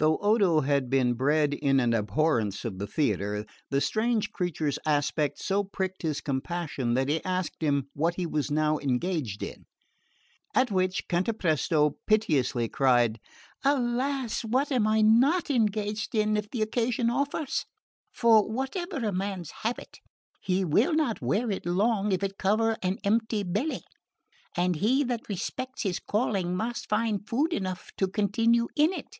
Though 0.00 0.18
Odo 0.18 0.60
had 0.60 0.90
been 0.90 1.14
bred 1.14 1.54
in 1.54 1.80
an 1.80 1.94
abhorrence 1.94 2.66
of 2.66 2.78
the 2.78 2.86
theatre, 2.86 3.46
the 3.70 3.80
strange 3.80 4.32
creature's 4.32 4.78
aspect 4.84 5.38
so 5.38 5.64
pricked 5.64 6.02
his 6.02 6.20
compassion 6.20 6.92
that 6.92 7.08
he 7.08 7.24
asked 7.24 7.62
him 7.62 7.88
what 7.94 8.16
he 8.16 8.26
was 8.26 8.50
now 8.50 8.76
engaged 8.78 9.42
in; 9.42 9.64
at 10.54 10.70
which 10.70 11.08
Cantapresto 11.08 11.96
piteously 12.06 12.68
cried, 12.68 13.18
"Alas, 13.64 14.44
what 14.44 14.70
am 14.70 14.86
I 14.86 15.00
not 15.00 15.48
engaged 15.48 16.14
in, 16.14 16.36
if 16.36 16.50
the 16.50 16.60
occasion 16.60 17.08
offers? 17.08 17.64
For 18.12 18.46
whatever 18.46 18.96
a 18.96 19.10
man's 19.10 19.52
habit, 19.62 20.00
he 20.38 20.66
will 20.66 20.92
not 20.92 21.22
wear 21.22 21.50
it 21.50 21.64
long 21.64 22.12
if 22.12 22.22
it 22.22 22.36
cover 22.36 22.76
an 22.82 22.98
empty 23.04 23.42
belly; 23.42 23.84
and 24.54 24.76
he 24.76 25.02
that 25.04 25.30
respects 25.30 25.80
his 25.84 25.98
calling 25.98 26.54
must 26.54 26.90
find 26.90 27.26
food 27.26 27.54
enough 27.54 27.90
to 27.96 28.06
continue 28.06 28.68
in 28.76 28.92
it. 28.92 29.16